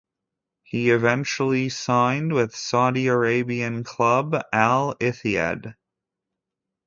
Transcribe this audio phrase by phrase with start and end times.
[0.63, 5.75] He eventually signed with Saudi Arabian club Al-Ittihad.